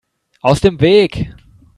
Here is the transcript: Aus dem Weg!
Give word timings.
Aus 0.41 0.61
dem 0.61 0.81
Weg! 0.81 1.31